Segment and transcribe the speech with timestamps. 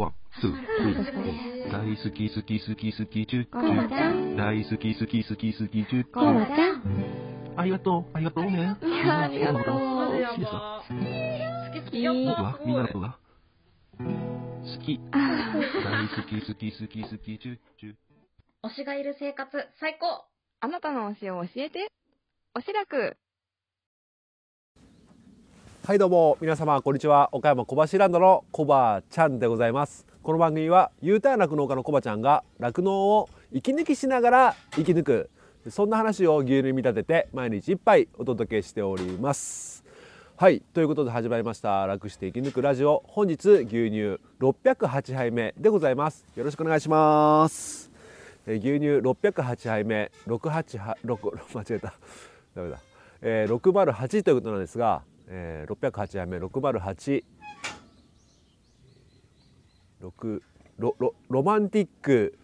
[0.00, 1.70] One, two, three。
[1.70, 4.36] 大好き好き好き好きチュッチュ。
[4.36, 7.54] 大好き好き好き好きチュッチュ。
[7.56, 8.76] ありがとう、ありがとうね。
[8.80, 10.94] ありがとう好きですか好
[11.80, 12.14] き好きよ。
[12.14, 13.18] 僕はみんなのことが
[13.98, 14.04] 好
[14.84, 15.00] き。
[15.12, 15.52] あ
[15.84, 17.94] 大好き好き好き好きチュッチュ。
[18.62, 20.24] 推しがいる生活、最高
[20.60, 21.88] あなたの推しを教えて。
[22.56, 23.18] おしらく。
[25.82, 26.36] はいどうも。
[26.42, 27.30] 皆様こんにちは。
[27.32, 30.06] 岡山小橋ランドのコバちゃんでございます。
[30.22, 35.30] この番組は U ターン酪農家のコバちゃんが酪農を息抜きしながら生き抜く。
[35.70, 39.82] そんな話を牛乳に見立てて毎日一杯お届けしております。
[40.36, 41.86] はいということで始まりました。
[41.86, 43.02] 楽して生き抜くラジオ。
[43.06, 46.26] 本日牛乳608杯目でございます。
[46.36, 47.90] よろしくお願いします。
[48.46, 50.12] え牛乳608杯目。
[50.26, 51.94] 688 6 間違えた。
[52.54, 52.78] ダメだ、
[53.22, 57.22] えー、608ということなんですが、えー、608杯目608
[60.00, 62.36] ロロロマンティック。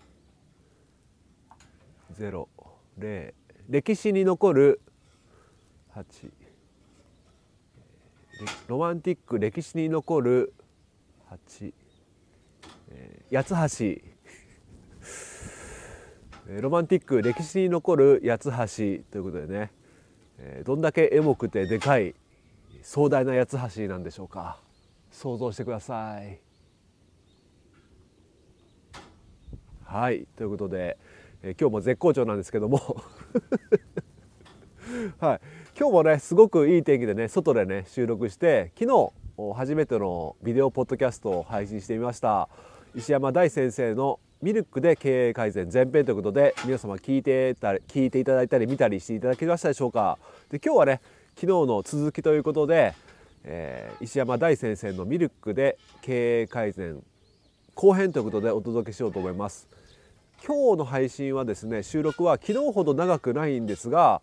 [2.16, 2.46] 0
[2.98, 3.34] 0
[3.68, 4.80] 歴史に残る。
[5.96, 6.30] 8
[8.68, 9.38] ロマンティック。
[9.40, 10.54] 歴史に残る。
[11.30, 11.72] 8、
[12.90, 14.02] えー、八橋。
[16.62, 17.20] ロマンティック。
[17.22, 18.52] 歴史に残る八橋。
[19.10, 19.72] ということでね、
[20.38, 22.14] えーどんだけエモくてでかい。
[22.86, 24.60] 壮大な八つ橋なんでしょうか。
[25.10, 26.38] 想像してください。
[29.82, 30.96] はいということで、
[31.42, 32.78] えー今日も絶好調なんですけども。
[35.18, 35.40] はい
[35.76, 42.48] 今日もねすごくいい天気でね外でね収録して昨日初めてのビデオポッドキャストを配信してみました。
[42.94, 50.20] 石山大先生のミルクで経営改善前編ということで皆様聞いてた聞いていただいたり見たりしていただけましたでしょうか。
[50.50, 51.00] で今日はね
[51.38, 52.94] 昨日の続きということで、
[53.44, 57.02] えー石山大先生のミルクで経営改善
[57.74, 59.68] 後編ということでお届けしようと思います
[60.46, 64.22] 今日の配信はですね収録は昨日ほど長くないんですが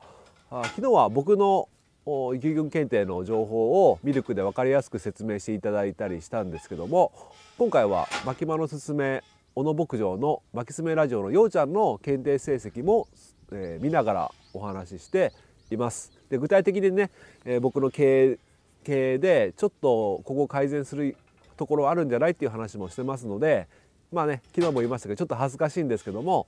[0.49, 1.69] あ昨日は僕の
[2.07, 7.11] お牛群検定の情報をミルクで分かりやすく説明していただいたりしたんですけども
[7.59, 9.23] 今回は牧間のすすめ
[9.53, 13.07] 小野牧場の牧すめラジオのようちゃんの検定成績も、
[13.51, 15.31] えー見ながらお話しして
[15.69, 16.11] います。
[16.33, 17.11] で具体的にね、
[17.45, 18.39] えー僕の経
[18.85, 21.15] 営でちょっとここ改善する
[21.55, 23.67] ところあるんじゃないっていう話もしてますので
[24.11, 26.47] まあね昨日も言いましたけどちょっと恥ずかしいんですけども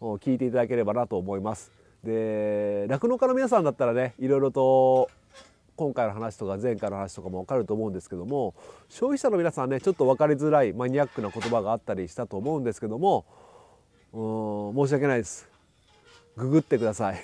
[0.00, 1.72] 聞いていただければなと思います。
[2.04, 5.10] で酪農家の皆さんだったらねいろいろと
[5.76, 8.54] 今回の話とか前回の話とかも分かると思うんですけども
[8.88, 13.24] 消費者の皆さんねちょっと分かりづらいマニアックな言葉があったりしたと思うんですけども
[14.12, 15.48] うん申し訳ないです
[16.36, 17.20] ググってください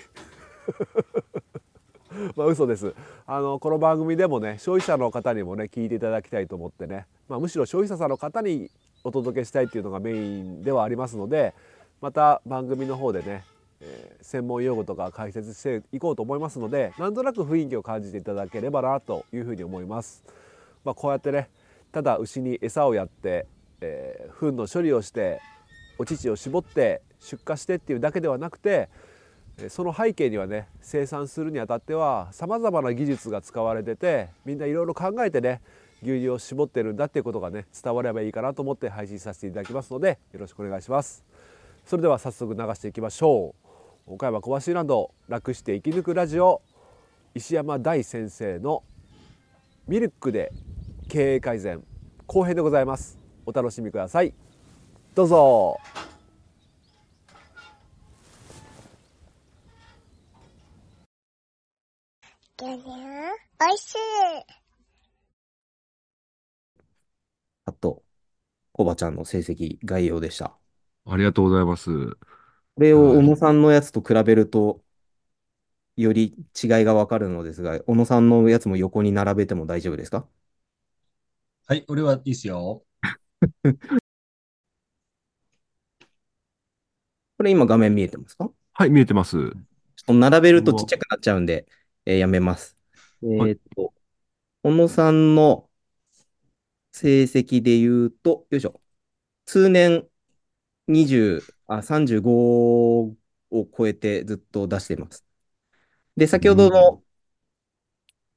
[2.37, 2.95] まあ嘘です
[3.27, 8.71] あのこの番組でもね消費者の方にもね聞いていただきたいと思ってね、まあ、むしろ消費者さんの方に
[9.05, 11.55] お届けしたいっていうのがメインではありますので
[12.01, 13.45] また番組の方でね、
[13.81, 20.23] えー専門用語とか解説していこうと思いますのでなんとなく雰囲気を感じていただければなというふうに思います。
[20.85, 21.49] まあ、こうやってね
[21.91, 23.47] ただ牛に餌をやって、
[23.81, 25.41] えー糞の処理をして
[25.99, 28.89] お乳を絞って出荷してっていうだけではなくて
[29.69, 35.61] その背景にはね生産するにあたってはさまざまな技術が使われててみんないろいろ考えてね
[36.03, 41.25] 牛乳を絞ってるんだっていうことがね伝わればいいかなと思って配信させていただきますのでよろしくお願いします。
[41.85, 43.55] それでは早速流していきましょ
[44.09, 44.15] う。
[44.15, 46.63] 岡山小橋ランド楽して生き抜くラジオ
[47.35, 48.83] 石山大先生の
[49.87, 50.53] ミルクで
[51.09, 51.83] 経営改善
[52.27, 53.19] 後編でございます。
[53.47, 54.33] お楽しみください。
[55.15, 56.10] どうぞ。
[62.61, 63.97] 牛乳おいしい
[67.65, 68.03] あと、
[68.73, 70.59] コバちゃんの成績概要でした。
[71.07, 71.89] ありがとうございます。
[72.11, 72.19] こ
[72.77, 74.83] れを小野さんのやつと比べると、
[75.97, 80.27] より違いがわかるのですが、小野さんのやつも横に並べても大丈夫ですか？
[81.67, 82.85] はい、俺はいいっすよ。
[87.39, 88.45] これ今画面見えてますか？
[88.45, 89.39] ちょはい、見えてます。
[89.39, 91.67] っと並べるとちっちゃくなっちゃうんで、
[92.11, 92.77] えーやめます。
[93.23, 93.95] えはいーっと、
[94.65, 95.71] 小野さんの
[96.93, 98.81] 成績で言うと、よいしょ。
[99.47, 100.09] 通年
[100.89, 103.17] 20、あ、35を
[103.77, 105.27] 超えてずっと出しています。
[106.17, 107.05] で、先ほどの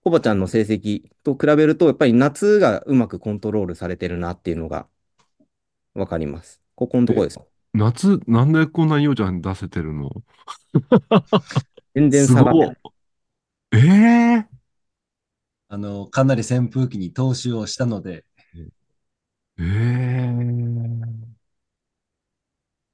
[0.03, 4.87] コバちゃんの成績と比べると、やっぱり夏がうまくコントロールされてるなっていうのが
[5.95, 6.61] わかります。
[6.75, 7.39] ここのところです。
[7.73, 10.09] 夏、なんでこんなにようちゃん出せてるの？
[11.95, 12.77] 全然す差がごい。
[13.73, 14.63] ええ
[15.67, 18.25] あの、かなり扇風機に投資をしたので、
[19.57, 21.23] ええ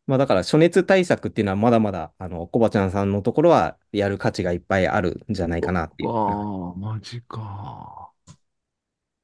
[0.07, 6.09] まあだから暑熱対策っていうのはまだまだ、あの、コバちゃんさんのところはやる価値がいっぱいあるんじゃないかなっていう。
[6.09, 8.11] ああ、マジか。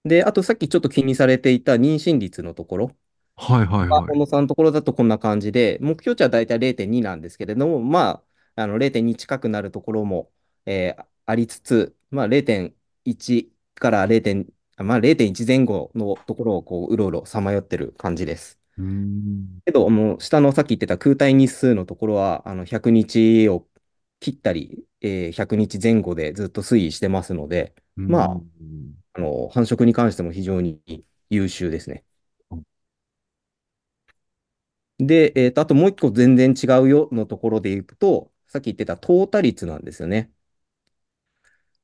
[0.03, 2.91] で、あとさっきちょっと気にされていた妊娠率のところ。
[3.37, 4.13] はいはいまあ、はい。
[4.13, 8.23] 小野さんのところだとこんな感じで、目標値はだいたい0.2なんですけれども、ま
[8.55, 10.31] あ、あの0.2近くなるところも、
[10.65, 18.59] えーありつつ、まあ、0.1から 0.、まあ、0.1前後のところをこううろうろさまよってる感じです。
[18.77, 19.61] うーん。
[19.65, 23.67] けど、あの下のさっき言ってた空体日数のところは、あの100日を
[24.19, 27.73] 切ったり、えー100日前後でずっと推移してますので、
[28.05, 30.81] まあうんあの繁殖に関しても非常に
[31.29, 32.05] 優秀ですね。
[34.99, 40.31] で、えーと、あともう一個全然違うよのところで言うと、さっき言ってた淘汰率なんですよね。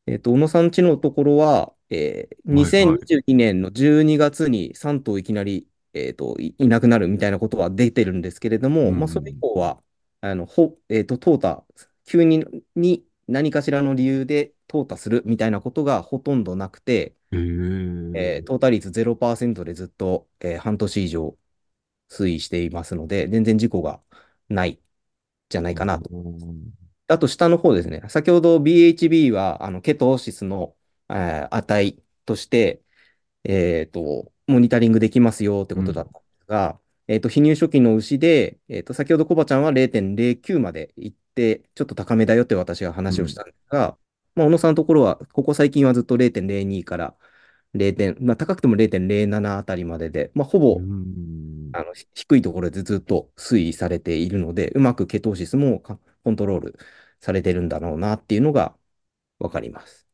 [0.07, 9.81] えっと、小野さんちのところは、えーはいはい2022年の12月に3頭いきなり、えーと、い、いなくなるみたいなことは出てるんですけれども、うんまあ、それ以降は、
[10.21, 11.63] あの、ほ、えっと、淘汰、
[12.05, 12.45] 急に、
[12.75, 17.41] に何かしらの理由で淘汰するみたいなことがほとんどなくて、へえ。
[18.13, 21.37] えー、淘汰率0%でずっと、えー半年以上
[22.09, 24.01] 推移していますので、全然事故が
[24.49, 24.81] ない
[25.49, 26.11] じゃないかなと。
[26.11, 26.73] うん
[27.11, 28.01] あと下の方ですね。
[28.09, 30.75] 先ほど BHB は、あの、ケトーシスの、
[31.09, 32.81] えー値として、
[33.43, 43.97] えっと、モニタリングできますよってことだったんですが、えっと、非入初期の牛で、えっと、先ほどコバちゃんは0.09まで行って、ちょっと高めだよって私が話をしたんですが、
[44.35, 47.15] まあ、小野さんのところは、ここ最近はずっと0.02から
[47.73, 51.71] 0点、まあ、高くても0.07あたりまでで、まあ、ほぼ、うん。
[51.73, 56.79] あの、ひ低いところでずっと推移されているので、うまくケトーシスもかコントロール
[57.21, 58.77] されてるんだろうなっていうのが
[59.39, 60.07] わかります。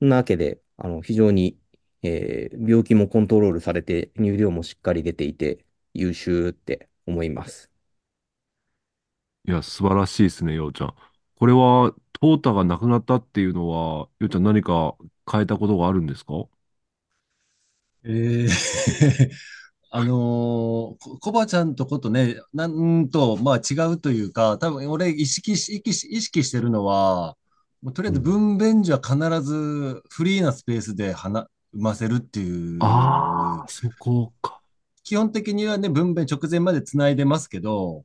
[0.00, 1.58] そんなわけで、あの、非常に、
[2.02, 7.70] えー病気もコントロールされて、乳量もしっかり出ていて、優秀って思います。
[9.44, 10.94] いや、素晴らしいですね、ようちゃん。
[11.36, 14.96] これは、トータがなくなったっていうのは、ようちゃん何か
[15.30, 16.34] 変えたことがあるんですか？
[18.04, 19.30] えー
[19.90, 27.36] あのーこ、コバちゃんとことね、なんと、まあ違うというか、多分俺意識し、意識し、意識してるのは、
[27.80, 32.78] もうとりあえず分娩時は必ずフリーなスペースで花、産ませるっていう。
[32.80, 34.60] ああ、そこか。
[35.04, 38.04] 基本的にはね、分娩直前まで繋いでますけど、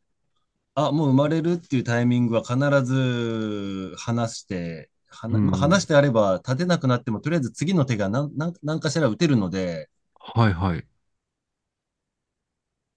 [0.75, 9.89] あ、もう生まれるっていうタイミングは必ず話して、はなうんまあ話してあれば立てなくなっても、とりあえず次の手が何、何、何かしら打てるので、
[10.19, 10.86] はいはい。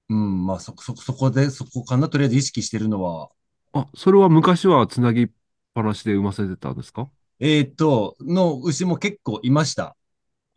[0.09, 3.31] うん、まあそ、そ、そこで、そこかな、とりあえず意識してるのは。
[3.73, 5.31] あ、それは昔はつなぎっ
[5.75, 7.11] ぱなしで産ませてたんですか？
[7.39, 9.97] えーっと、の牛も結構いました。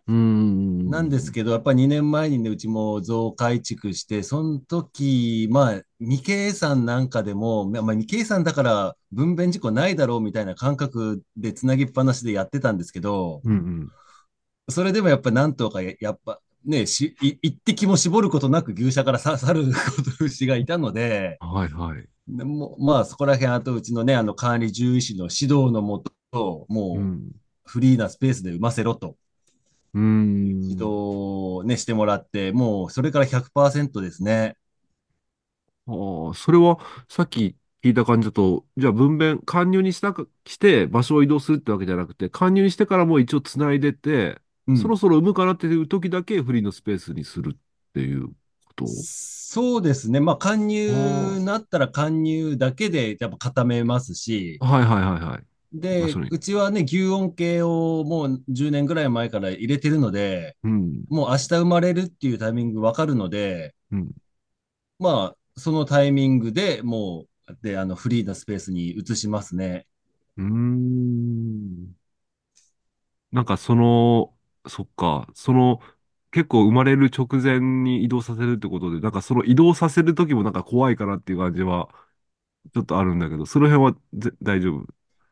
[0.08, 0.90] うーん。
[0.90, 13.56] なんですけど、やっぱり2年前にね、うちも増改築して、その時、まあ、未計算なんかでも、まあ、未計算だから分娩事故ないだろうみたいな感覚でつなぎっぱなしでやってたんですけど、うんう
[13.86, 13.92] ん。
[14.70, 19.64] それでもやっぱなんとかや、やっぱね、し、い一滴も絞ることなく牛舎からさ去る
[20.20, 22.08] 牛がいたので、はいはい。
[22.28, 27.32] でもまあそこら辺、あとうちのね、あの管理獣医師の指導のもと、もううん。
[27.66, 29.18] フリーなスペースで産ませろと
[29.94, 30.70] うーん。
[30.70, 34.56] 指導をね、してもらって、もうそれから100%ですね。
[35.88, 36.78] ああ、それは
[37.10, 47.58] さっき聞いた感じだと、じゃあ分娩、搬入にしたくして場所を移動するってわけじゃなくて、搬入にしてからも一応つないでて、うんそろそろ産むかなっていう時だけフリーのスペースにするっ
[47.94, 48.34] ていうこ
[48.76, 48.86] と？
[48.88, 50.20] そうですね。
[50.20, 55.44] まあ、貫入なったら貫入だけでやっぱ固めますし、はいはいはいはい。
[55.72, 61.04] でうちはね、牛音系をもう10年ぐらい前から入れてるので、うん。
[61.10, 64.12] もう明日生まれるっていうタイミングわかるので、うん。
[65.00, 69.88] まあ、そのタイミングでもう、で、あの、フリーなスペースに移しますね。
[70.38, 71.96] うーん。
[73.32, 74.34] なんかその、
[74.70, 75.80] そっか、その、
[76.32, 81.90] 結構生まれる直前に移動させるってことで、なんかその移動させる時もなんか怖いかなっていう感じは、
[82.74, 84.86] ちょっとあるんだけど、その辺はぜ大丈夫？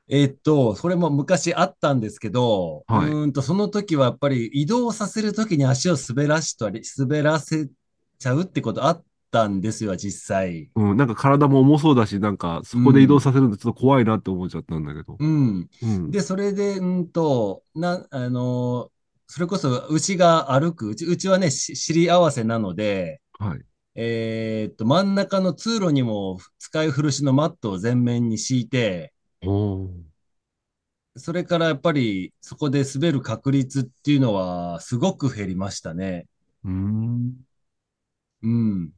[0.09, 7.67] えーっと、それも昔あったんですけど、はいんと、その時はやっぱり移動させる時に足を滑らしたり、滑らせ
[8.17, 10.69] ちゃうってことあったんですよ、実際。
[10.75, 15.17] うん、なんか体も重そうだし、なんかそこで移動させるのちょっと怖いなって思っちゃったんだけど。
[15.19, 15.69] うん。
[15.81, 16.11] うん。
[16.11, 18.91] で、それで、うんと、な、あの、
[19.27, 23.65] それこそ牛が歩く、うち、うちはね、し尻合わせなので、はい。
[23.95, 29.13] えーっと、真ん中の通路にも使い古しのマットを全面に敷いて、
[31.17, 36.27] それからやっぱりそこで滑る確率っていうのはすごく減りましたね。
[36.63, 37.47] うーん。
[38.43, 38.93] うん。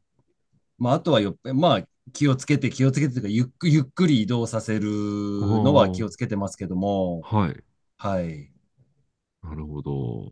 [0.80, 4.90] まあ、あとはよっ、まあ、気をつけて、気をつけてというか、ゆっくゆっくり移動させる
[5.62, 7.64] のは気をつけてますけども、はい。
[7.98, 8.52] はい。
[9.44, 10.32] なるほど。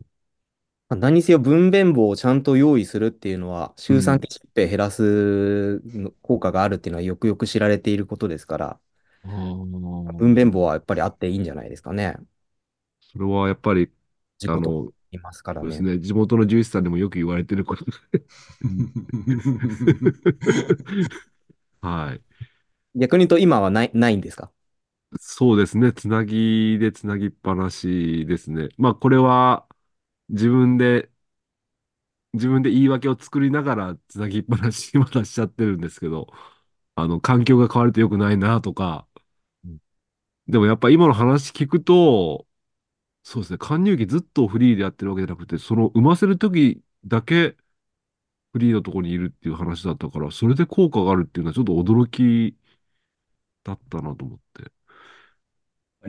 [0.88, 8.80] まあ何にせよ分娩簿をちゃんと用意するっていうのは、周産期疾病減らすの効果があるっていうのはよくよく知られていることですから、
[9.22, 12.16] あー分娩簿はやっぱりあっていいんじゃないですかね。
[13.00, 15.82] それはやっぱり、あ事故とかの、いますからねそうです。
[15.82, 17.84] ね、地元の獣医師さんでもよく言われてること。
[21.80, 22.22] はい。
[22.94, 24.50] 逆に言うと今はない、ないんですか？
[25.20, 25.92] そうですね。
[25.92, 28.68] つなぎでつなぎっぱなしですね。
[28.76, 29.66] まあ、これは
[30.30, 31.10] 自分で、
[32.34, 36.26] 自分で言い訳を作りながらつなぎっぱなしまだしちゃってるんですけど、
[36.94, 39.08] あの、環境が変わると良くないなとか、
[40.46, 42.46] でもやっぱ今の話聞くと、
[43.24, 47.56] そうですね、貫入期ずっとフリーでやってるわけじゃなくて、その産ませる時だけ
[48.52, 52.56] フリーのところにいるっていう話だったから、それで効果があるっていうのはちょっと驚き
[53.64, 54.72] だったなと思って。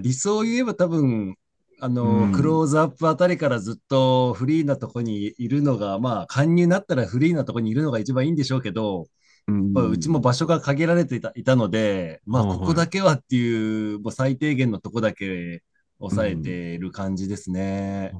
[0.01, 1.35] 理想を言えば多分、
[1.81, 2.31] あの、うん。
[2.33, 9.07] クローズアップあたりからずっとフリーなとこにいるのが、まあ、勧入になったらフリーなとこにいるのが一番いいんでしょうけど、
[9.47, 9.73] うん。
[9.73, 15.63] まあ、うちも場所が限られていたいたので、まあ、ここだけはっていう、もう最低限のとこだけ
[15.99, 18.13] 抑えてる感じですね。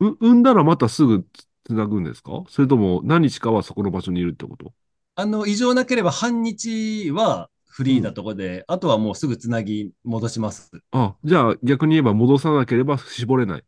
[0.00, 1.26] う、産んだらまたすぐ
[1.64, 2.44] つなぐんですか？
[2.48, 4.72] それとも何日かはそこの場所にいるってこと？
[5.16, 10.70] あの、異常なければ半日はフリーなとこで、あとはもうすぐつなぎ戻します。
[10.92, 13.64] あ、じゃあ逆に言えば戻さなければ絞れない。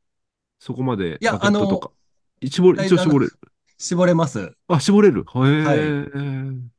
[0.60, 1.90] そこまでいやバケットとか。
[2.48, 3.32] 絞れ、一応絞れる。
[3.78, 4.52] 絞れます。
[4.68, 5.24] あ、絞れる。
[5.34, 6.76] へはいえ。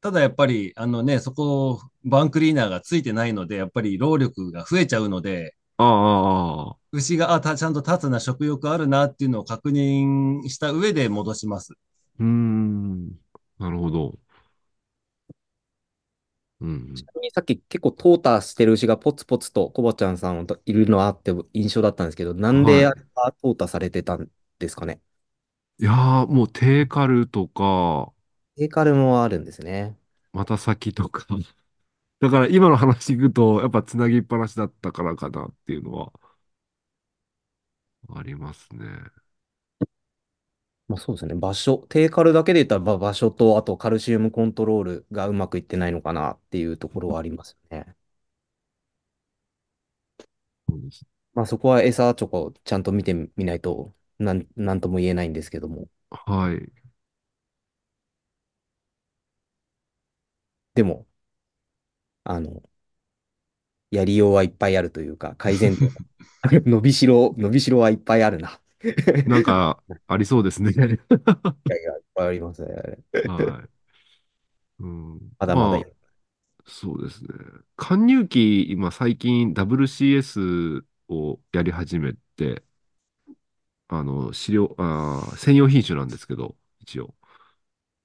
[0.00, 6.76] ただやっぱり、あのね、そこ、バンクリーナーがついてないので、やっぱり労力が増えちゃうので、ああ、ああ、ああ。
[6.92, 11.74] 牛が、あ、たちゃんと立つな、食欲あるなっていうのを確認した上で戻します。
[12.18, 13.08] うーん。
[13.58, 14.14] なるほど。
[16.60, 16.94] うん。
[16.94, 25.00] ちなみにさっき結構淘汰してる牛がポツポツとコバちゃんさんといるのあって印象だったんですけど、なんであれが淘汰されてたんですかね？
[25.80, 28.12] いやー、もうテーカルとか、
[28.58, 29.96] エーカルもあるんですね。
[30.32, 31.26] また先とか。
[32.20, 36.12] だから今の話聞くと、やっぱつなぎっぱなしだったからかなっていうのは、
[38.08, 38.84] ありますね。
[40.88, 41.34] まあそうですね。
[41.34, 47.94] 場所、低カルだけで言ったらば場所と、あとカルシウムコントロールがうまくいってないのかなっていうところはありますよね。
[50.68, 51.06] そうです。
[51.34, 55.88] まあそこは餌チョコちゃんと見てみないと、なん、なんとも言えないんですけども。
[56.10, 56.70] はい。
[60.74, 61.06] でも、
[62.24, 62.62] あの、
[63.90, 65.92] やりようはいっぱいあるというか、改善点
[66.66, 68.60] 伸びしろ、伸びしろはいっぱいあるな。
[69.26, 70.72] なんか、ありそうですね。
[70.72, 70.76] い
[71.72, 72.68] やいや、いっぱいありますね。
[73.24, 73.68] はい。
[74.80, 75.32] うん。
[75.38, 75.88] まだまだあ
[76.66, 77.30] そうですね。
[77.76, 82.64] 貫入期、今最近 WCS をやり始めて、
[83.88, 87.14] あの、飼料、あー、専用品種なんですけど、一応。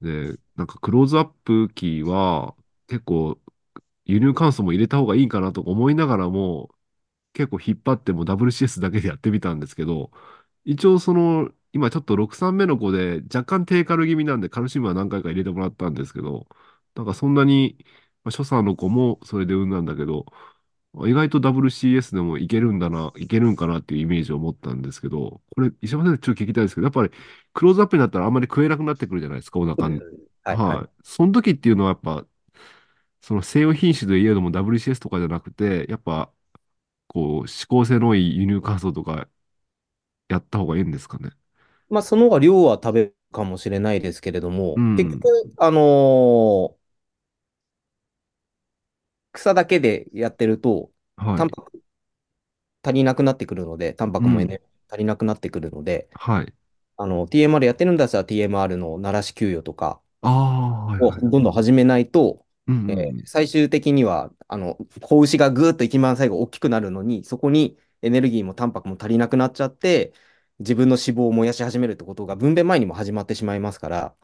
[0.01, 2.55] で、なんかクローズアップ期は
[2.87, 3.39] 結構
[4.05, 6.75] 輸入乾燥も入れた方がいいかなと思いながらも、
[7.33, 10.11] 結構引っ張っても WCS だけでやってみたんですけど、
[10.65, 16.47] 一応その、今ちょっと6、3目の子で若干低カル気味なんでカルシウムは何回か入れてもらったんですけど、
[16.95, 17.77] なんかそんなに、
[18.23, 20.25] まあ、所作の子もそれで産んだんだけど、
[21.07, 27.11] 意外と WCS でもいけるんだな、いけるんかなっていうイメージを持ったんですけど、これ、石山先生ちょっと聞きたいですけど、やっぱり
[27.53, 29.99] クローズアップになったらあんまり食えなくなってくるじゃないですか、お腹に。
[30.43, 30.63] はい、は。
[30.67, 32.25] はいその時っていうのはやっぱ、
[33.21, 36.31] その西洋品種で言えども WCS とかじゃなくて、やっぱ、
[37.07, 39.29] こう、指向性のいい輸入乾燥とか
[40.27, 41.31] やった方がいいんですかね。
[41.89, 45.27] まあ、その方が量は食べるかもしれないですけれども、うん結局、
[45.57, 46.83] あのー
[49.31, 51.49] 草だけでやってると、はいタン。
[51.49, 51.83] パク
[52.83, 56.53] 足りなくなってくるので、タンパクもエうんネルギー足りなくなってくるので、はい。
[56.97, 60.01] あの、TMR やってるんだったら TMR の鳴らし給与とか
[60.99, 61.23] をはい。
[61.31, 62.45] どんどん始めないと、
[63.25, 70.13] 最終的には、あの、子牛がぐーっと一番最後大きくなるのに、そこにエネルギーもタンパクも足りなくなっちゃって、
[70.59, 74.15] 自分の脂肪を燃やし始めるってことが分娩前にも始まってしまいますから。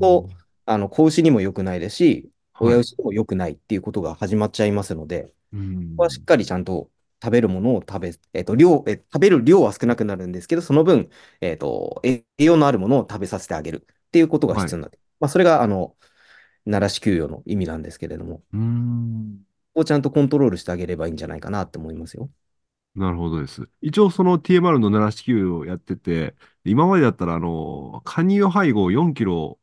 [0.00, 0.28] と
[0.66, 6.90] あの、子牛にも良くないですし、はい親牛にも良くないっていうことが始まっちゃいますので、うんここはしっかりちゃんと
[7.22, 15.96] 食べるものを食べ、えっと、量、え、食べる量は少なくなるんですけど、その分、えっと、栄養のあるものを食べさせてあげるっていうことが必要になって、まあ、それが、あの、
[16.66, 19.44] 鳴らし給与の意味なんですけれども、うーん。
[19.74, 22.28] をちゃんとコントロールしてあげればいいんじゃないかなって思いますよ。
[22.94, 23.68] なるほどです。
[23.80, 29.58] 一応その TMR の鳴らし給をやってて、今までだったらあの、カニ用配合4キロ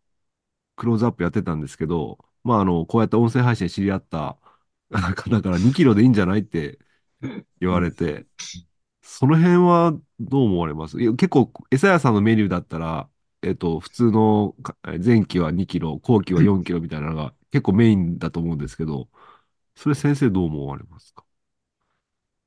[0.77, 4.37] クローズアップやってたんですけど、まあ、あの、こうやって音声配信知り合った
[5.15, 6.79] 方から2キロでいいんじゃないって
[7.61, 8.27] 言われて、
[9.01, 10.99] その辺はどう思われます？
[11.01, 13.09] いや結構、餌屋さんのメニューだったら、
[13.43, 14.55] えっと、普通の
[15.05, 19.09] 前期は2キロ、後期は4キロみたいなのが結構メインだと思うんですけど、
[19.75, 21.25] それ先生どう思われますか？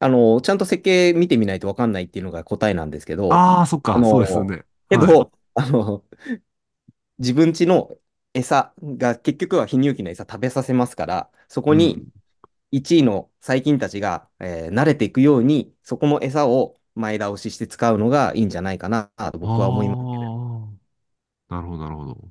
[0.04, 4.56] あの、ちゃんと設計見てみないとわかんないっていうのが答えなんですけど、ああ、そっか、そうですよね。
[4.56, 4.64] はい。
[4.90, 6.04] けど、あの、
[7.18, 7.96] 自分家の
[8.34, 12.04] 餌が結局は非乳期の餌食べさせますから、そこに
[12.72, 20.00] 1位の細菌たちが、えー慣れていくように、そこの餌を前倒しして使うのがいいんじゃないかなと僕は思います。
[21.48, 22.30] なるほど、なるほど。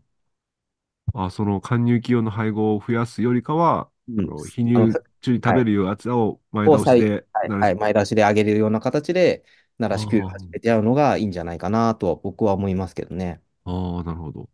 [1.13, 4.25] あ、その貫入期用の配合を増やすよりかは、うん。
[4.25, 9.45] あの非乳中に食べるやつを前倒しで、はい、なるはい、前倒しで上げるような形で、
[9.79, 13.41] 慣らし給始めてやるのがいいんじゃないかなとは僕は思いますけどね。
[13.65, 14.49] ああ、なるほど。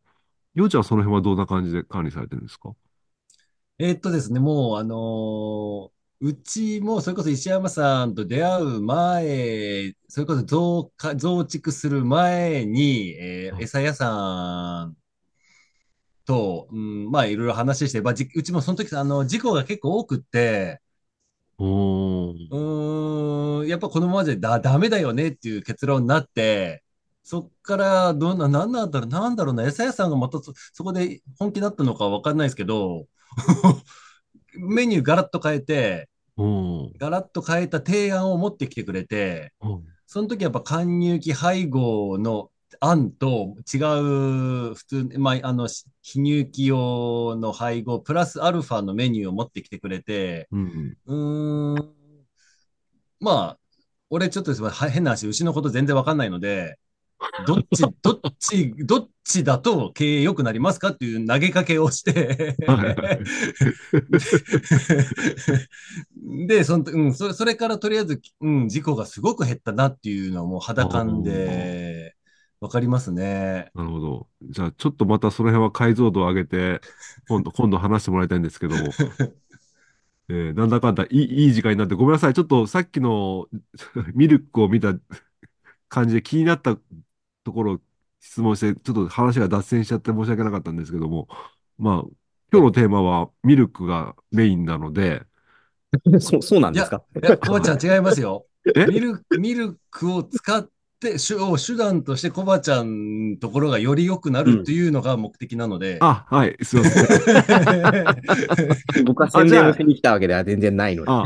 [0.56, 2.76] ようちゃんはその辺はどんな感じで管理されてるんですか？
[3.80, 14.98] えーっとですね、もう、あのーうちも、それこそ石山さんと出会う前、それこそ増加、増築する前に、えーうん餌屋さん
[16.30, 20.80] と、うん、まあ、いろいろ話して、まあ、じうちもその時、あの、事故が結構多くって。
[22.52, 26.84] うーん、やっぱこのままじゃだ、ダメだよねっていう結論になって、
[27.24, 33.08] そっから、どんな、なんなんだろう、なんだろうな、餌屋さんがまたそ、そこで本気だったのかわかんないですけど、
[34.54, 36.10] メニューガラッと変えて。
[37.00, 39.54] ガラッと変えた提案を持ってきてくれて、
[40.08, 50.98] その時やっぱ貫入期配合の案と違う、普通、まあ、あの、非乳期用の配合、プラスアルファのメニューを持ってきてくれて、うん。
[51.06, 51.94] うーん。
[53.20, 53.60] まあ、
[54.10, 56.78] 俺ちょっと変な話、牛のこと全然わかんないので、
[57.46, 62.56] どっち、 どっち、どっちだと経営良くなりますかっていう投げかけをして
[66.48, 72.16] で、その、うん、それ、それからとりあえず、うん、事故がすごく減ったなっていうのはもう肌感で
[72.62, 73.72] わかりますね。
[73.74, 74.28] なるほど。
[74.42, 76.82] じゃあ、ちょっとまたその辺は解像度を上げて、
[77.30, 78.90] 今度、今度話してもらいたいんですけども、
[80.30, 82.34] えーなんだかんだいい、いい時間になって、ごめんなさい。
[82.34, 83.48] ちょっとさっきの
[84.14, 84.94] ミルクを見た
[85.88, 86.78] 感じで気になった
[87.44, 87.80] ところを
[88.20, 91.28] 質問して、ちょっと話が脱線しちゃって申し訳なかったんですけども、
[91.78, 92.10] まあ、
[92.52, 95.24] 今日のテーマはミルクがメインなので、
[96.20, 97.04] そう、そうなんですか？
[97.16, 98.46] いや、コバちゃん違いますよ。
[98.76, 98.86] え？
[98.86, 105.98] ミルク、ミルクを使って、手を手段としてコバちゃんのところがより良くなるっていうのが目的なので。
[106.02, 107.06] あ、はい、すいません。
[109.06, 111.12] 僕は宣伝をしに来たわけでは全然ないので。
[111.12, 111.24] あ、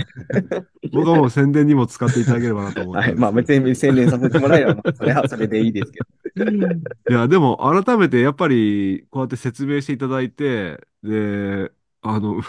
[0.91, 3.15] 僕はもう宣伝にも使っていただければなと思ってはい。
[3.15, 6.05] まあ別に宣伝させてもらえれば、まあそれはそれでいいですけど。
[7.09, 12.41] いや、でも改めてやっぱりこうやって説明していただいて、で、あの、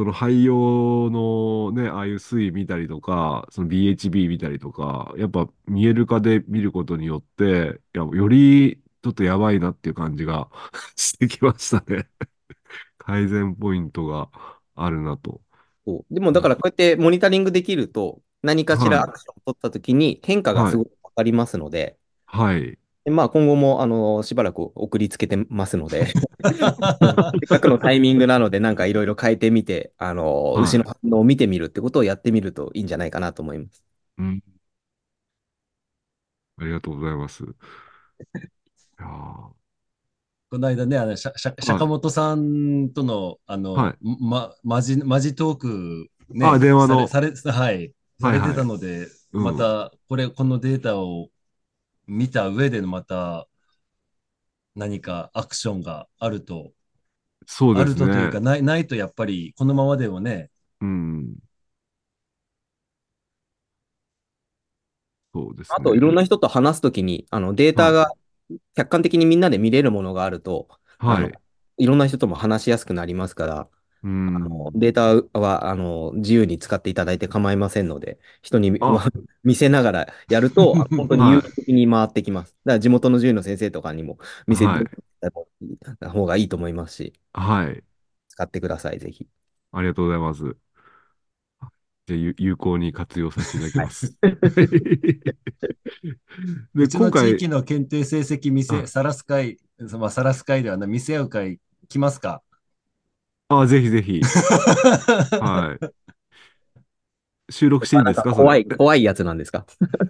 [0.00, 10.48] その廃用のね、ああいう水位見たりとか、その BHB 見たりとか、やっぱ見える化で見ることによって、いや、よりちょっとやばいなっていう感じが
[10.96, 12.08] してきましたね。
[12.96, 14.30] 改善ポイントが
[14.74, 15.42] あるなと。
[15.84, 22.62] そうでもだからこうやってモニタリングできると、何かしらアクションを取ったときに変化がすごくわかりますので、はい。
[22.70, 30.64] でまあ今後もあのしばらく送りつけてますので、 せっかくのタイミングなので、なんかいろいろ変えてみて、あの、はい。
[30.64, 33.84] 牛の反応を見てみるってことをやってみるといいんじゃないかなと思います。
[34.18, 34.42] うん。
[36.58, 37.42] ありがとうございます。
[37.44, 37.46] い
[38.98, 39.50] やー。
[40.50, 43.96] この間ね、あの、しゃ、しゃ、坂本さんとの、あの、はい。
[44.20, 48.48] ま、マジ、マジトーク、ね、あ電話のされ、され、はい、さはいはい。
[48.48, 49.44] れてたので、うん。
[49.44, 51.28] また、これ、このデータを
[52.10, 53.48] 見た上でのまた、
[54.74, 56.72] 何かアクションがあると、
[57.46, 58.40] そうですあるとというねか、。
[58.40, 61.36] ない、ないとやっぱり、このままでもね、うん。
[65.34, 65.74] そうですね。
[65.78, 68.12] あと、いろんな人と話すときに、あの、データが
[68.76, 70.68] 客観的にみんなで見れるものがあると、
[70.98, 71.32] はい。
[71.78, 73.68] いろんな人とも話しやすくなりますから、
[74.02, 74.94] うんあのデー
[75.32, 79.08] タはあの自由に使っていただいて構いませんので、人にあ
[79.44, 82.56] 見せながらやると、あ 本当に有機的に回ってきます。
[82.64, 84.90] だから地元の獣医の先生とかにも見せはいて
[86.00, 87.82] た方がいいと思いますし、はい。
[88.28, 89.28] 使ってください、ぜひ。
[89.72, 90.56] ありがとうございます。
[92.06, 94.16] じゃあ、有有効に活用させていただきます。
[96.74, 99.58] で、うちの今回地域、の検定成績見せ、はいさらす会、
[99.98, 102.42] まあ、さらす会ではな、見せ合う会、来ますか？
[103.50, 104.20] あ、ぜひぜひ、
[105.40, 105.86] はい。
[107.52, 108.32] 収録していいんですか？
[108.32, 109.66] 怖い、怖いやつなんですか？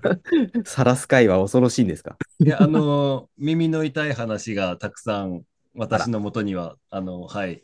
[0.64, 2.16] さらす会は恐ろしいんですか？
[2.38, 5.42] いや、あの、耳の痛い話がたくさん
[5.74, 7.62] 私のもとには、あの、はい、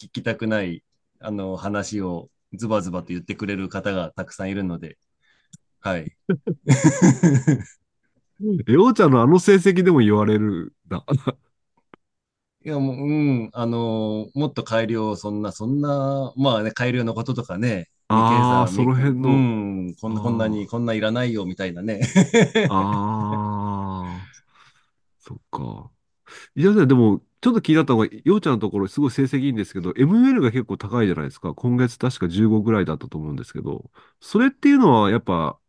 [0.00, 0.84] 聞きたくない、
[1.18, 4.96] あの、話をズバズバと言ってくれる方がたくさんいるので、
[5.80, 6.16] はい。
[8.68, 11.04] え、おーちゃんのあの成績でも言われるんだ。
[12.68, 19.32] いや、もう、うん、あの、もっと改良、そんな、そんな、まあね、改良のこととかね、あー未計算その辺のう
[19.92, 22.00] ん、こんな、こんなに、こんないらないよ、みたいなね。
[22.68, 24.30] ああ、
[25.18, 25.90] そっか。
[26.56, 31.54] いや、でも、ちょっと気になったのが、ようちゃんのところすごい成績いいんですけど、ML が結構高いじゃないですか。
[31.54, 35.60] 今月確か15ぐらいだったと思うんですけど、それっていうのはやっぱ、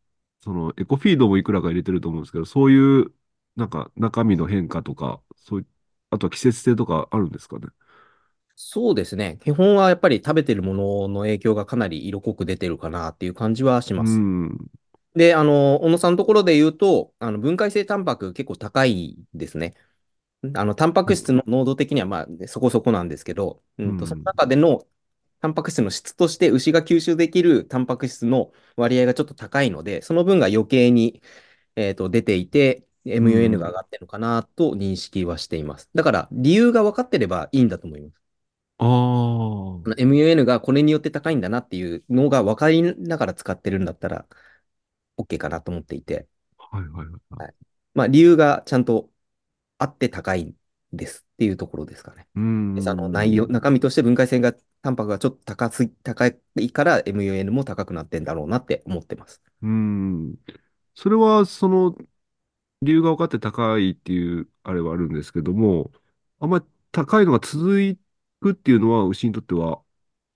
[0.42, 3.14] そのエコフィードもいくらか入れてると思うんですけど、そういう、
[3.56, 5.68] なんか中身の変化とか、そういう、
[6.12, 7.68] あとは季節性とかあるんですかね？
[8.56, 9.38] そうですね。
[9.42, 14.26] 基本はやっぱり食べてるものの影響がかなり色濃く出てるかなっていう感じはします。
[14.50, 14.72] うん。
[15.16, 19.76] で、あの、小野さんのところで言うと、あの分解性タンパク結構高いですね。
[20.56, 24.88] あの、タンパク質の濃度的にはまあそこそこなんですけど、うんと、うんその中での
[25.42, 31.22] タンパク質の質として牛が吸収できるタンパク質の割合がちょっと高いので、その分が余計に、
[31.78, 35.90] えーと出ていて、MUN が上がってるのかなと認識はしています。
[35.94, 38.14] だから、理由が分かってればいいんだと思います。
[38.78, 44.26] ああ、MUN がこれによって高いんだなっていうのが分かりながら使ってるんだったら、
[45.18, 47.54] OK かなと思っていて、はいはいはい。
[47.94, 49.10] まあ理由がちゃんと
[49.78, 50.56] あって高いん
[50.94, 52.28] ですっていうところですかね。
[52.36, 52.78] うん。
[52.78, 59.42] 餌の内容、中身として分解性が、タンパクがちょっと高すぎ、高いから MUN も高くなってんだろうなって思ってます。
[59.62, 60.36] うん。
[60.96, 61.96] それは、その、
[62.82, 65.92] 理由が分かって高いっていう、あれはあるんですけども、
[66.40, 67.98] あんまり高いのが続
[68.40, 69.82] くっていうのは、牛にとっては、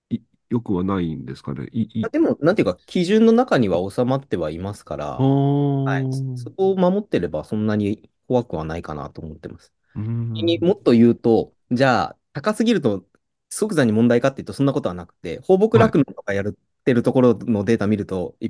[0.09, 1.67] い、良くはないんですかね？
[1.71, 9.73] い、い、でも、なんていうか、基準の中には収まってはいますから、はい、そこを守ってればそんなに怖くはないかなと思ってます。
[9.95, 10.33] うん。
[10.33, 13.05] にもっと言うと、じゃあ、高すぎると
[13.49, 16.53] 即座に問題かっていうと、そんなことはなくて、放牧酪農とかやっ
[16.83, 18.49] てるところのデータ見ると、い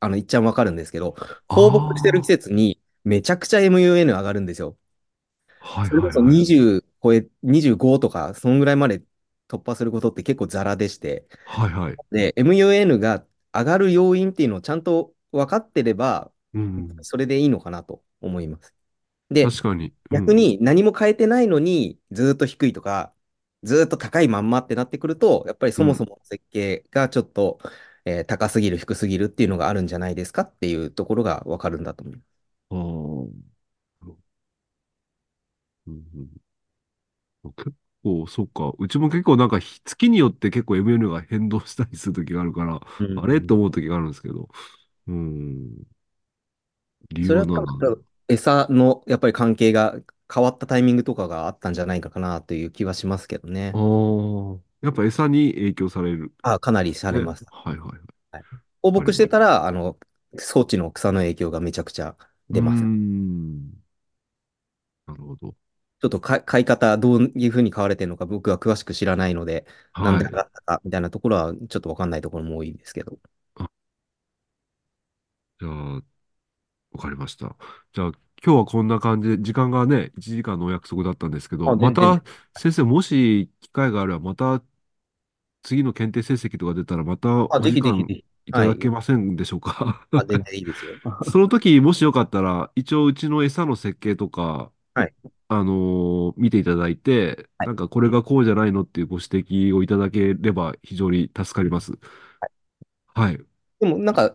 [0.00, 1.14] あの、いっちゃんわかるんですけど、
[1.48, 4.78] 放牧してる季節にめちゃくちゃ MUN 上がるんですよ。
[5.60, 6.38] はいそれこそはいはい。
[6.40, 9.02] 20超え、25とか、そんぐらいまで
[9.48, 12.00] 突破することって結構ザラでして、はいはい。
[12.10, 17.02] で、MUN が上がる要因っていうのをちゃんと分かってれば、うん。
[17.02, 18.74] それでいいのかなと思います。
[19.30, 19.94] で、確かに。
[20.10, 23.14] うん逆、に何も変えてないのに、ずーっと低いとか、
[23.64, 27.60] ずーっと高いまんまってなってくると、やっぱりそもそもの設計がちょっと、
[28.06, 32.37] えー高すぎる、低すぎるっていうのがあるんじゃないですかっていうところがわかるんだと思います。
[32.70, 33.28] あー
[35.86, 35.94] うん
[37.44, 38.72] うん、結構、そっか。
[38.78, 42.80] うちも結構なんかひ月によって結構 MN が変動したりする時があるから、
[43.14, 44.48] あれと思う時があるんですけど。
[45.08, 45.84] うん。
[47.10, 48.04] 理由それはは何なんだろう。
[48.28, 49.94] 餌のやっぱり関係が
[50.32, 53.72] 変わったタイミングとかがあったんじゃないかなという気はしますけどね。
[53.72, 56.32] ああ、やっぱ餌に影響される。
[56.42, 57.46] あ、かなりされます。
[57.50, 58.00] はいはいはい。
[58.82, 59.98] 放牧してたら、あの、
[60.38, 62.16] 装置の草の影響がめちゃくちゃ
[62.50, 62.88] 出ます。
[65.06, 65.54] なるほど。
[66.00, 69.66] ちょっとか買い方、どういうふうに買われてるのか僕は詳しく知らないので、
[70.00, 70.30] なんはいで上。
[70.30, 73.18] がったかみたいなところはちょっとわかんないところも多いですけど。
[75.60, 75.94] じゃあ、
[76.92, 77.56] わかりました。
[77.92, 78.12] じゃあ、
[78.44, 82.22] 今日はこんな感じで、時間がね、1時間のお約束だったんですけど、あまた、
[82.56, 84.62] 先生、もし機会があれば、また、
[85.62, 88.24] 次の検定成績とか出たら、またおあ、ぜひぜひ。
[88.48, 90.08] いただけませんでしょうか？
[90.12, 90.92] あ、全然いいですよ。
[91.22, 95.14] その時、もしよかったら、一応、うちの餌の設計とか、はい
[95.48, 101.98] あのー見ていただいて、はいなんかこれがこうじゃないのっていうご指摘をいただければ非常に助かります。
[103.14, 103.38] はい。
[103.80, 104.34] でもなんか、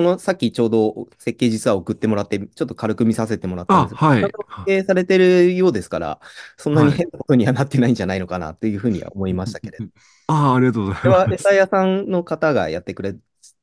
[0.00, 6.20] このさっきちょうど設計実は送ってもらって、ちょっと軽く見させてもらったんあ、ですけど、はい設計されてるようですから、
[6.56, 9.86] そんなにはい変なことにはなってないんじゃないのかなというふうには思いましたけれど。
[10.26, 11.48] ああ、ありがとうござこれはいます。
[11.48, 13.14] 餌屋さんの方がやってくれ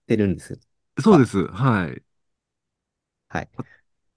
[0.08, 0.60] てるんですよ。
[1.02, 1.46] そうです。
[1.48, 2.04] はい。
[3.30, 3.50] はい。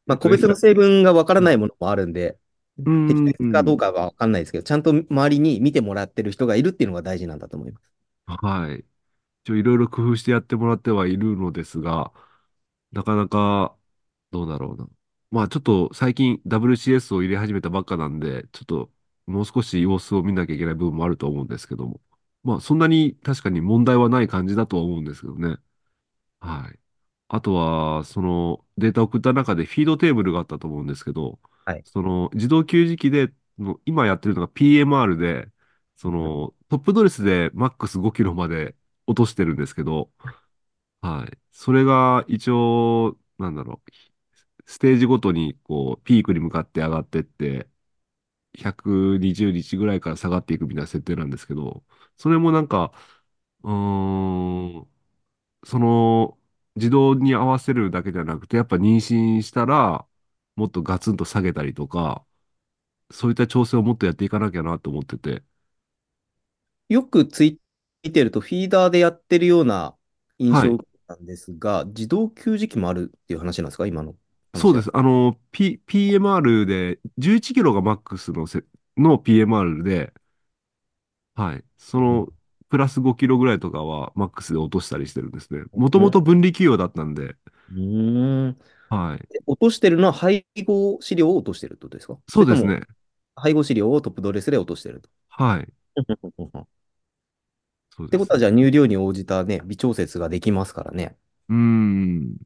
[0.07, 2.39] まあ、個別の成分がわからないものもあるんで、
[2.79, 7.91] うん適切かどうかはわかんないですけど、ちゃんと周りに見てもらってる人がいるっていうのが大事なんだと思います。
[8.27, 8.85] はい。
[9.45, 12.13] 一応いろいろ工夫してやってもらってはいるのですが、
[12.93, 13.77] なかなか、
[14.33, 14.89] どうだろうな。
[15.31, 18.93] まあちょっと最近 WCS を入れ始めたばっかなんで、ちょっと
[19.27, 22.01] もう少し様子を見なきゃいけない部分もあると思うんですけども。
[22.45, 25.59] まあそんなに確かに問題はない感じだとは思うんですけどね。
[26.41, 26.79] はい。
[27.29, 35.51] あとは、そのデータを送った中でフィードテーブルがあったと思うんですけど、はいその自動給餌器で、の今やってるのが PMR で、
[35.97, 38.75] そのトップドレスでマックス5キロまで
[39.11, 40.11] 落としてるんですけど、
[41.03, 41.39] はい。
[41.53, 47.69] それが一応、なんだろう、ステージごとにこうピークに向かって上がってって、
[48.55, 51.85] 120日ぐらいから下がっていくみたいな設定なんですけど、
[52.19, 52.93] それもなんか、
[53.65, 54.89] うーん、
[55.65, 56.39] その、
[56.77, 60.07] 自動に合わせるだけじゃなくて、やっぱ妊娠したら、
[60.57, 62.27] もっとガツンと下げたりとか、
[63.13, 65.45] そういった調整をもっとやっていかなきゃなと思ってて。
[66.91, 67.59] よくツイ
[68.03, 69.97] 見てると、フィーダーでやってるような
[70.39, 74.17] 印はい象なんですが、自動給餌器もあるっていう話なんですか、今の。
[74.57, 74.91] そうです。
[74.97, 78.65] あの、P、PMR で、11キロがマックスのせ、
[78.97, 80.13] の PMR で、
[81.35, 81.65] はい。
[81.79, 82.29] その、
[82.69, 85.63] プラス5キロぐらいとかはマックスで落としたりしてるんですね。
[85.75, 87.37] もともと分離給与だったんで、
[87.71, 88.59] うーん。
[88.89, 89.29] はい。
[89.31, 92.19] で落としてるのは配合飼料を落としてるってことですか？
[92.29, 92.81] そうですね。
[93.35, 95.11] 配合飼料をトップドレスで落としてると。
[95.29, 95.63] はい。
[95.63, 95.73] っ
[98.01, 98.17] そうです。
[98.17, 101.17] てことは、じゃあ乳量に応じたね、微調節ができますからね。
[101.49, 102.37] うーん。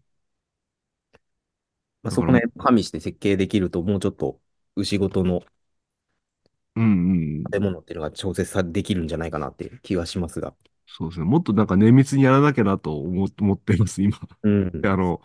[2.02, 4.40] まあ、そこね、加味して設計できると、もうちょっと
[4.76, 5.40] 牛ごとの
[6.76, 7.46] うんうん。
[7.46, 10.54] 食べ物っていうのが調節さできるんじゃないかなっていう気はしますが。
[10.86, 11.26] そうですね。
[11.26, 14.18] もっとなんか綿密にやらなきゃなと思思ってます、今。
[14.42, 14.82] うん。
[14.82, 15.22] で あの、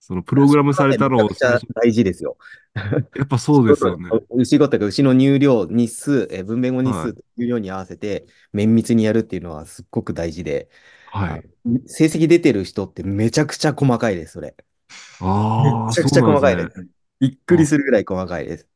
[0.00, 1.30] そのプログラムされたのを
[1.74, 2.36] 大事ですよ。
[3.16, 4.18] やっぱそうですよね。
[4.30, 10.70] 牛ごとが牛の乳量日数、えー分娩後日はい数と乳量に合わせて綿密にやるっていうのはすっごく大事で、
[11.06, 11.50] はい。
[11.86, 14.56] 成績出てる人ってめちゃくちゃ細かいです、それ。
[15.20, 16.66] ああ、めちゃくちゃ細かいです。
[16.66, 16.88] なんですね。
[17.20, 18.68] びっくりするぐらい細かいです。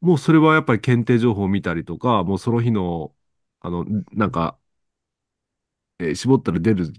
[0.00, 3.14] もうそれはやっぱり検定情報を見たりとか、もうその日の、
[3.60, 4.58] あの、なんか、
[5.98, 6.92] えー絞ったら出る、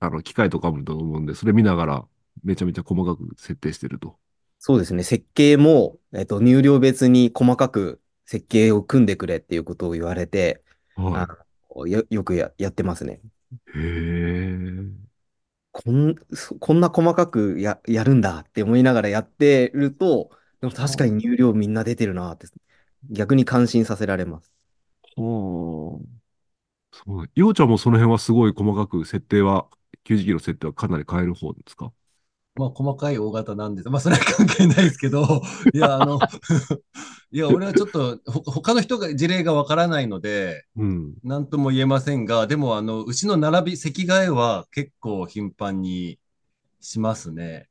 [0.00, 2.08] あの、機械とかもあると思うんで、それ見ながら、
[2.44, 4.18] めちゃめちゃ細かく設定してると。
[4.58, 5.02] そうですね。
[5.04, 10.64] 設計も、えっと、乳量別に細かく設計を組んでくれっていうことを言われて、
[10.96, 11.26] はあ
[11.76, 13.22] のよ、よくや、やってますね。
[13.74, 13.78] い。
[13.78, 15.08] へえ。
[15.72, 22.46] こん、そこんな細かくや、やるんだって思いながらやってると、でも確かに乳量みんな出てるなって、
[23.10, 24.52] 逆に感心させられます。
[25.16, 26.18] はあ。
[26.92, 27.30] そう。
[27.34, 29.68] ようちゃんもその辺はすごい細かく設定は、
[30.04, 31.92] 90キロ設定はかなり変える方ですか？
[32.58, 33.88] まあ、細かい大型なんです。
[33.88, 35.42] まあ、それは関係ないですけど、
[35.72, 36.18] いや、あの、
[37.30, 41.14] いや、俺はちょっと、ほ他の人が事例がわからないので、うん。
[41.22, 46.18] なんとも言えませんが、でも、あの、牛の並び、席替えは結構頻繁に
[46.80, 47.68] しますね。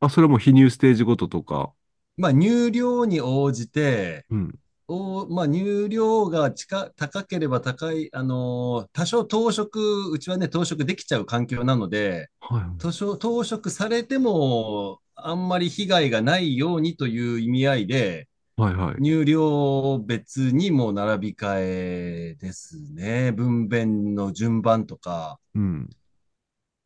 [0.00, 1.72] あ、それはもう泌乳ステージごととか。
[2.16, 4.58] まあ、乳量に応じて、うん。
[4.88, 12.62] おまあ、乳量が近高ければ高い、あのー多少糖食、うちはね、糖食できちゃう環境なので、はい。
[12.78, 19.02] 多少糖食されても、あんまり被害がないようにという意味合いで、はいはい。
[19.02, 23.32] 乳量別にも並び替えですね。
[23.32, 25.88] 分娩の順番とか、うん。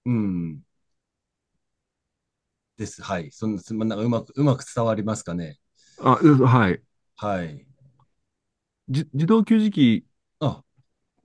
[0.04, 0.62] うん。
[2.76, 3.02] です。
[3.02, 3.30] はい。
[3.30, 5.58] そんな、なんかうまく、うまく伝わりますかね。
[5.98, 6.82] あ、うはい。
[7.16, 7.66] はい。
[8.90, 10.06] じ、自動給餌器
[10.40, 10.64] あ、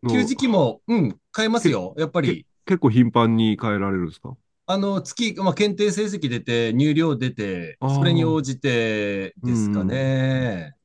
[0.04, 1.96] の給餌器も、うん、変えますよ。
[1.98, 2.46] やっぱり。
[2.66, 4.38] 結構頻繁に変えられるんですか？
[4.68, 10.76] あの、月、まあ、検定成績出て、乳量出て、あーそれに応じてですかね。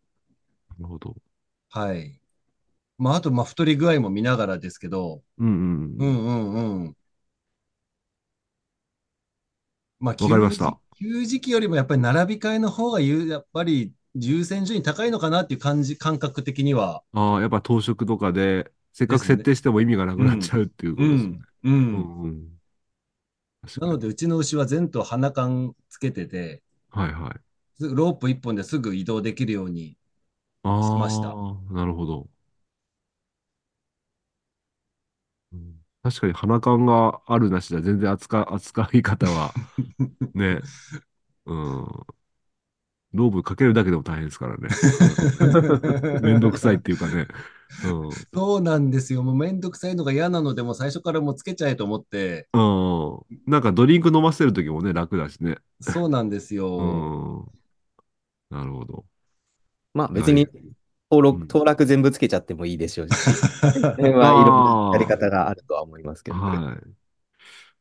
[0.71, 1.17] なるほど。
[1.69, 2.21] はい。
[2.99, 6.05] まあ、あと、まあ、太り具合も見ながらですけど、うんうんう。
[6.07, 6.97] んうんうん。
[9.99, 17.03] まあ、わかりました給餌器よりもやっぱり並び替えの方がゆやっぱり優先順位高いのかなっていう感じ、感覚的には。
[17.13, 21.39] ああ、やっぱ当食とかで、せっかく設定しても意味がなくなっちゃうっていうことですね。
[21.65, 21.71] うん。
[21.71, 21.71] う。
[21.71, 22.61] うんんうん。
[23.81, 27.41] なので、うちの牛は前頭鼻缶つけてて、はいはい。
[27.81, 29.97] ロープ一本ですぐ移動できるように。
[30.63, 32.29] あしましたあ、なるほど。
[35.53, 39.55] うん確かに鼻感があるなしじゃ全然扱い、扱い方は
[40.35, 40.63] ね、
[41.47, 41.87] うん。
[43.13, 44.69] ローブかけるだけでも大変ですからね。
[46.23, 47.27] めんどくさいっていうかね。
[47.85, 48.11] うん。
[48.33, 49.23] そうなんですよ。
[49.23, 53.21] もうめんどくさいのが嫌なので、もう最初からもうつけちゃえと思って、うん。
[53.47, 55.59] なんかドリンク飲ませるときもね、楽だしね。
[55.81, 56.69] そうなんですうよ。
[58.51, 58.55] ん。
[58.55, 59.05] なるほど。
[59.95, 60.47] まあ別に
[61.11, 63.15] 登録、うん登録全部つけちゃってもいいでしょうし、
[63.73, 66.57] その辺はいろんなやり方があるとは思いますけどね。
[66.59, 67.00] はい。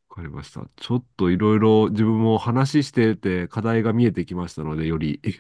[0.09, 0.67] わかりました。
[0.75, 5.21] ちょっといろいろ自分も話してて課題が見えてきましたので、より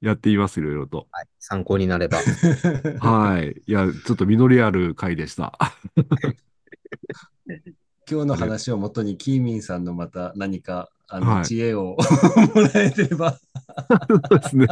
[0.00, 1.08] やっています、いろいろと。
[1.10, 2.18] はい参考になれば。
[3.00, 3.60] はい。
[3.66, 5.58] いや、ちょっと実りある回でした。
[8.08, 11.96] 今日の話をもとに、キーミンさんのまた何か、あの、はい知恵を
[12.54, 13.38] もらえてれば。
[14.08, 14.66] そうですね。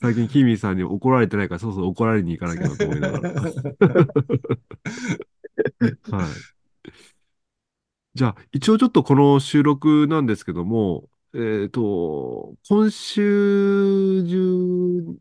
[0.00, 3.28] 最近、キーミンさんに怒られてないから、そうそう怒られに行かなきゃなと思いながら。
[6.10, 6.44] はい。
[8.14, 15.18] じゃあ、一応ちょっとこの収録なんですけども、えっと、今週中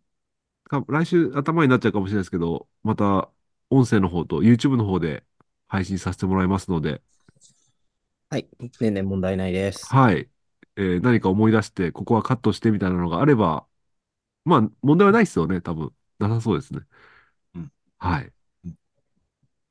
[0.65, 3.31] か、来週頭になっちゃうかもしれないですけど、また
[3.69, 5.25] 音声の方と YouTube の方で
[5.67, 7.01] 配信させてもらいますので、
[8.29, 8.47] はい。
[8.79, 9.85] 全然問題ないです。
[9.87, 10.29] はい。
[10.75, 13.65] えー何か思い出して、ここはカットしてみたいなのがあれば、
[14.47, 15.93] まあ、問題はないですよね、多分。
[16.19, 16.81] なさそうですね。
[17.55, 18.33] うんはい
[18.65, 18.77] うん。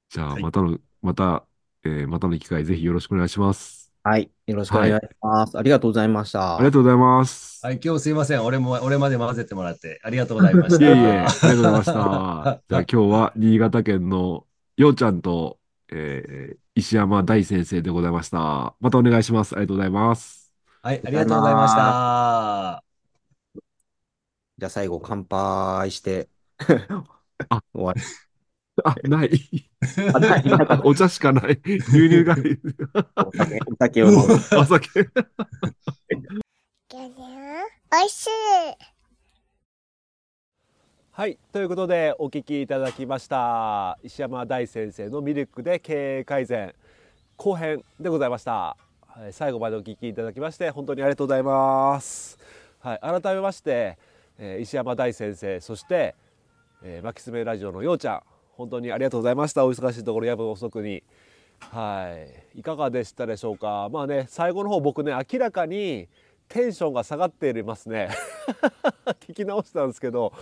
[0.09, 1.47] じゃあ、はいまたの、また、
[1.85, 3.93] えーまたの機会、ぜひよろしくお願いします。
[4.03, 4.31] はい。
[4.47, 5.59] よろしくお願いします。
[5.59, 6.57] ありがとうございました。
[6.57, 7.57] ありがとうございます。
[7.62, 8.45] はい、今日すいません。
[8.45, 10.87] 俺も、俺まで混ぜてもらって、ありがとうございましいた。
[10.87, 12.51] えいえ、ありがとうございました。
[12.69, 15.59] じゃあ今日は新潟県のようちゃんと、
[15.91, 18.77] えー石山大先生でございました。
[18.81, 19.55] またお願いします。
[19.55, 20.55] ありがとうございます。
[20.83, 22.86] はい、ありがとうございました。
[24.59, 26.29] じゃあ最後、乾杯して。
[27.51, 28.01] あ 終わり。
[28.85, 29.31] あ、ない。
[30.14, 30.45] あない
[30.83, 31.61] お茶しかない。
[31.62, 32.59] 牛乳がいい。
[33.16, 34.35] お酒お酒を飲む。
[34.59, 35.11] お酒。
[37.92, 38.29] おいしい
[41.12, 46.75] はい、ということでお聞きいただきました石山大先生のミルクで経営改善
[47.37, 52.38] 後編でございました、はい、最後までお聞きいただきまして本当にありがとうございます、
[52.81, 53.99] はい、改めまして、
[54.38, 56.14] えー石山大先生そして、
[56.83, 58.20] えー、マキスメラジオのようちゃん
[58.57, 59.66] 本当にありがとうございました。
[59.66, 61.03] お忙しいところ夜分遅くに。
[61.61, 62.16] は
[62.55, 62.61] い。
[62.61, 63.88] いかがでしたでしょうか？
[63.92, 66.09] まあね最後の方僕ね明らかに
[66.49, 68.09] テンションが下がっていますね。
[69.29, 70.33] 聞き直したんですけど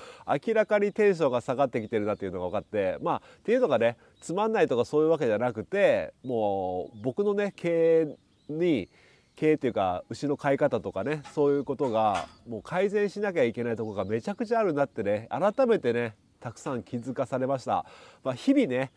[0.47, 8.17] 明らかにテンションが下がってきてるなっていうのが分かってまあっていうのがねつまんないとかそういうわけじゃなくてもう僕のね経営
[8.49, 8.89] に
[9.37, 17.87] 経営っていうか牛の飼い方とかねそういうことがもう改善しなきゃいけないとこがめちゃくちゃあるなってね改めてねたくさん気づかされました。
[18.23, 18.93] まあ、日々ね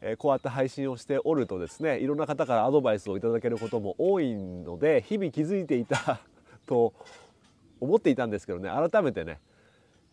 [0.00, 6.20] えこうやって配信をしておるとですねいろんな方からアドバイスをいただけることも多いので日々気づいていた
[6.66, 6.92] と
[7.80, 9.38] 思っていたんですけどね改めてね、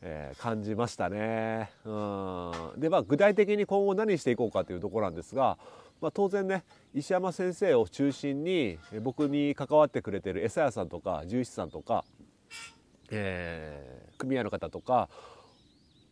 [0.02, 1.72] えー感じましたね。
[1.86, 5.58] うんでまあ具体的に今後何していこうかというところなんですが、
[6.04, 12.04] まあ、当然ね石山先生を中心に僕に関わってくれてる餌屋さんとか獣医師さんとか、
[13.10, 15.10] えー組合の方とか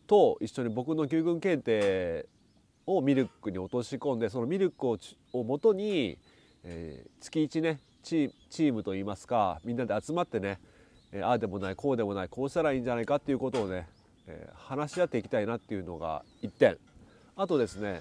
[0.06, 2.26] と一緒に僕の牛群検定
[2.84, 6.18] をミルクに落とし込んでそのミルクをちを元に、
[6.64, 10.58] えー月1ねチームといいますかみんなで集まってね、
[11.12, 13.88] えああでもないこうでもないこうしたらいいんじゃないかっていうことをね、
[14.26, 16.78] えー話し合っていきたいなっていうのが1点。
[17.36, 18.00] あとですね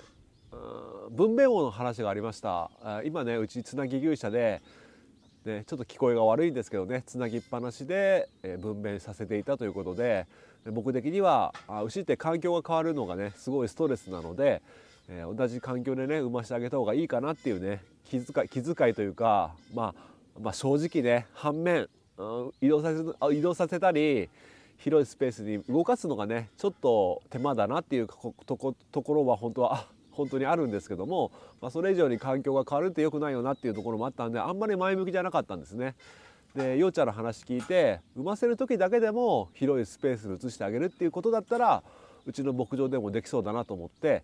[1.09, 2.69] 分娩王の話がありました。
[3.05, 4.61] 今ねうちつなぎ牛舎で、
[5.45, 10.27] ね、ちょっと聞こえが悪いんですけどねつなぎっぱなしで、え分娩させていたということで
[10.71, 14.61] 僕的にはあ牛って環境が変わるのがねすごいストレスなので、
[15.09, 21.87] え同じ環境でね産ませてあげた方がいいかなっていうね気遣い気遣いというか、まあ、まあ正直ね反面、
[22.17, 24.29] うん移動させ移動させたり
[24.77, 35.95] 広いスペースに動かすのがねちょっと手間だなっていうとこところは本当はあ本当にあるんですけども、まあ、それ以上に環境が変わるって良くないよなっていうところもあったんであんまり前向きじゃなかったんですね。
[36.55, 41.81] でようちゃんの話聞いて産ませる時だけでも広いスペースに移してあげるっていうことだったら
[42.25, 44.23] うちの牧場でもできそうだなと思って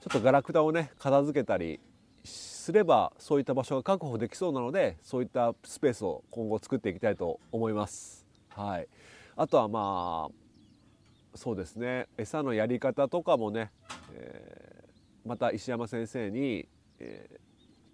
[0.00, 1.78] ちょっとガラクタをね片付けたり
[2.24, 8.26] すればそういった場所が確保できそうなのでそういったスペースを今後作っていきたいと思います。
[8.48, 8.88] はい、
[9.36, 13.70] あとはまあそうですね餌のやり方とかもね、
[14.12, 14.79] えー
[15.24, 17.50] また石山先生に、えー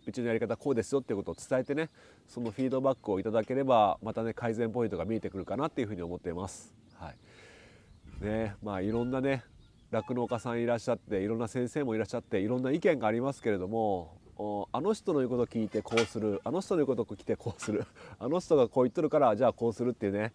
[0.06, 1.90] うちのやり方こうですよっていうことを伝えてね
[2.28, 6.72] そのフィードバックをいただければまたね改善ポイントが見えてくるかなっていうふうに思っています。
[6.94, 8.24] はい。
[8.24, 9.44] ねまあいろんなね
[9.90, 16.40] 酪農家さんいらっしゃっていろんな先生もいらっしゃっていろんな意見がありますけれどもおあの人の言うことを聞いてこうする。
[16.44, 17.84] あの人の言うことを聞いてこうする。
[18.20, 20.32] あの人がこう言っとるからじゃあこうするっていうね、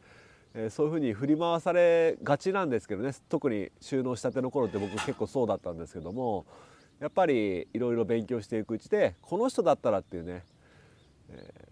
[0.54, 3.12] えーそういうふうに振り回されがちなんですけどね。
[3.30, 6.45] 特に収納したての頃って僕結構そうだったんですけども
[7.02, 10.44] やっぱりいろいろ勉強していくうちでこの人だったらっていうね、
[11.30, 11.65] え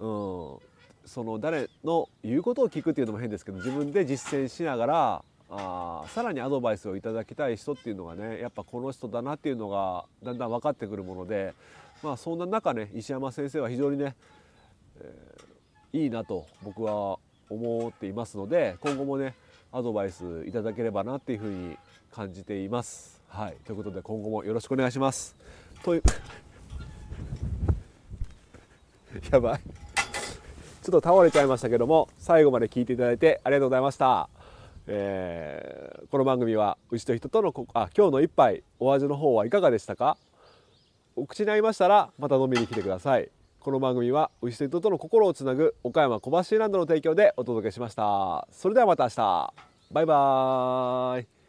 [0.00, 0.58] ーうん、
[1.04, 11.52] その誰の言うことを聞くっていうのも変ですけど自分で実践しながらあさらにアドバイスをいただきたい人っていうのがねやっぱこの人だなっていうのがだんだん分かってくるもので
[12.02, 14.14] まあそんな中ね石山先生は非常にね、
[15.00, 15.50] えー
[15.92, 19.34] いいなと僕は思っていますので今後もね
[19.72, 21.76] アドバイスいただければなっていうふうに
[22.12, 23.19] 感じています。
[23.30, 25.36] はい、ということで今後もよろしくお願いします。
[25.82, 26.02] という
[29.30, 29.60] やばい。
[30.82, 34.28] ちょっと倒れちゃいましたけども最後まで聞いていただいてありがとうございました。
[34.86, 40.16] えーこの番組は牛と人とのこあ今日の一杯お味の方はいかがでしたか？
[41.14, 43.30] お口に合いましたらまた飲みに来てください。
[43.60, 48.48] この番組は牛と人との心をつなぐ岡山小橋ランドの提供でお届けしました。
[48.50, 49.54] それではまた明日。
[49.92, 51.39] バイバーイ。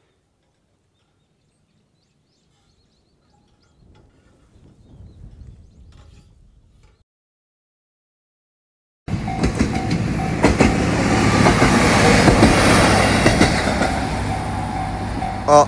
[15.54, 15.68] あ、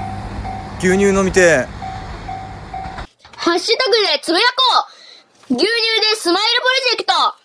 [0.80, 1.68] 牛乳飲みて
[3.36, 4.88] ハッシュタグでつぶやこ
[5.50, 5.56] う。
[5.56, 7.43] 牛乳でスマイルプロジェクト。